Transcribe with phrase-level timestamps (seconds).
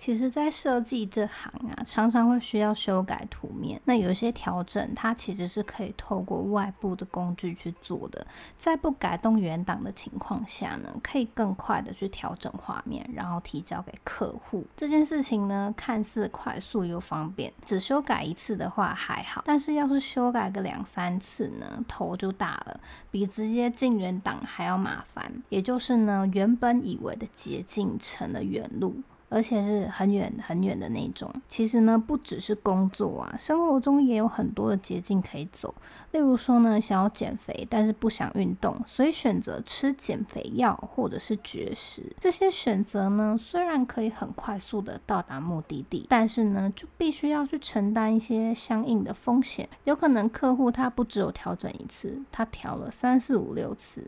[0.00, 3.78] 其实，在设计这行啊，常常会需要修改图面。
[3.84, 8.26] 那有些调整，它其实是可以透过外部的工具去做的，
[8.58, 14.66] 在不改动原档的情况下呢，可以更快的去调整画面，然后提交给客户。
[14.74, 25.30] 这件事情呢，看似快速又方便，只修改一次的话还好，但是要是修改个两三次呢，头就大了，比直接进原档还要麻烦。
[25.50, 28.96] 也就是呢，原本以为的捷径成了远路。
[29.30, 31.32] 而且是很远很远的那种。
[31.48, 35.74] 其实呢，不只是工作啊，生活中也有很多的捷径可以走。
[36.10, 42.02] 例如说呢，想要减肥，但是不想运动，所以选择吃减肥药或者是绝食。
[42.18, 49.66] 这些选择呢，虽然可以很快速的到达目的地，但是呢，就必须要去承担一些相应的风险。
[49.84, 54.04] 有可能客户他不只有调整一次，他调了三四五六次。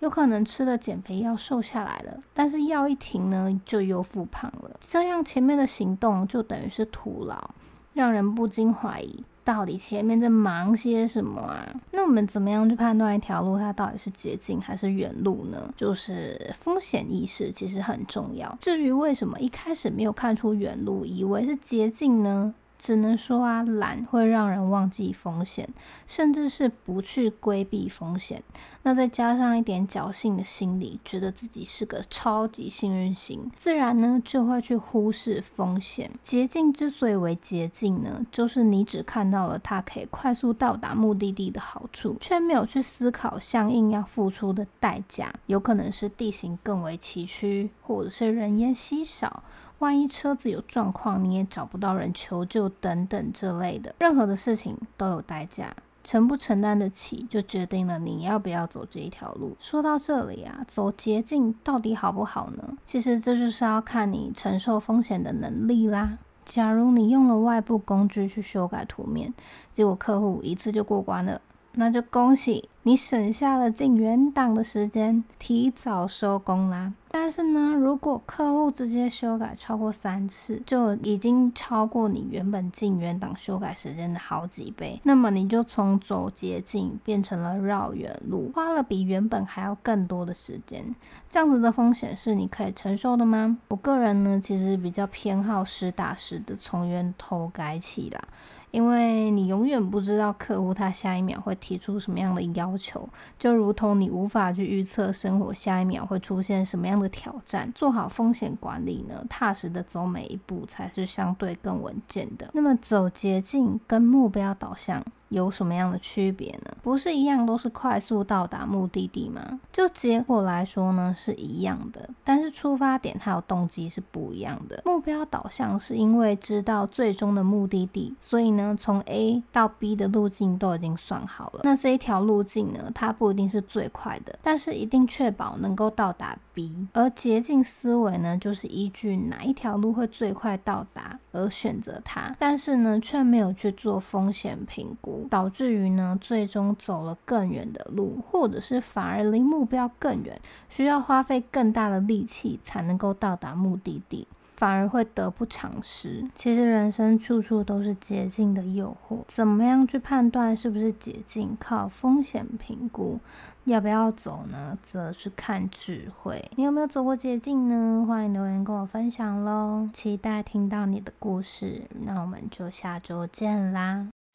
[0.00, 4.70] 有可能吃了减肥药瘦下来了，但是药一停呢，就又复胖了。
[4.80, 7.50] 这样前面的行动就等于是徒劳，
[7.94, 11.66] 让人不禁怀疑，到底前面在忙些什么啊？
[11.92, 15.72] 那我们怎么样去判断一条路它到底是捷径还是远路呢？
[15.76, 18.56] 就是风险意识其实很重要。
[18.60, 22.54] 至于为什么一开始没有看出远路，以为是捷径呢？
[22.78, 25.68] 只能说啊，懒会让人忘记风险，
[26.06, 28.42] 甚至是不去规避风险。
[28.82, 36.10] 那再加上一点侥幸的心理，觉得自己是个超级幸运星，自然呢就会去忽视风险。
[36.22, 45.32] 捷径之所以为捷径呢，就是你只看到了它可以快速到达目的地的好处，却没有去思考相应要付出的代价。
[45.46, 49.42] 有可能是地形更为崎岖，或者是人烟稀少。
[49.78, 59.56] 万一车子有状况，你也找不到人求救，等等这类的，任何的事情都有代价，承不承担得起，就决定了你要不要走这一条路。
[59.60, 62.76] 说到这里啊，走捷径到底好不好呢？
[62.86, 66.18] 其实这就是要看你承受风险的能力啦。
[66.44, 69.34] 假如你用了外部工具去修改图面，
[69.72, 71.40] 结果客户一次就过关了，
[71.72, 76.92] 那就恭喜你省下了进原档的时间，提早收工啦。
[77.10, 90.94] 但是呢，如果客户直接修改超过三次，就已经超过你原本进原档修改时间的好几倍，那么你就从走捷径变成了绕远路，花了比原本还要更多的时间。
[91.28, 93.58] 这样子的风险是你可以承受的吗？
[93.66, 98.22] 我个人呢，其实比较偏好实打实的从源头改起啦，
[98.70, 107.06] 因为你永远不知道客户他下一秒会提出什么样的要求，就如同你无法去预测生活下一秒会出现什么样的。
[107.16, 112.50] 挑战，做好风险管理呢，踏实的走每一步才是相对更稳健的。
[112.52, 116.76] 那么走捷径跟目标导向有什么样的区别呢？
[116.82, 119.60] 不是一样都是快速到达目的地吗？
[119.72, 124.82] 就结果来说呢，是一样的，但是出发点还有动机是不一样的。
[124.84, 131.60] 目标导向是因为知道最终的目的地，所以呢，从 A 到 B 的路径都已经算好了。
[131.64, 136.86] 那这一条路径呢，它不一定是最快的，但是一定确保能够到达 B。
[136.92, 145.26] 而捷径思维呢，就是依据哪一条路会最快到达而选择它，但是呢，却没有去做风险评估。
[145.30, 154.26] 导致于呢，最终走了更远的路，或者是反而离目标更远，需要花费更大的力气才能够到达目的地，
[154.56, 156.28] 反而会得不偿失。
[156.34, 161.56] 其实人生处处都是捷径的诱惑，怎么样去判断是不是捷径？
[161.60, 163.20] 靠风险评估，
[163.64, 164.76] 要不要走呢？
[164.82, 166.42] 则是看智慧。
[166.56, 168.04] 你有没有走过捷径呢？
[168.06, 171.82] 欢迎留言跟我分享喽，期待听到你的故事。
[172.00, 174.08] 那我们就下周见啦。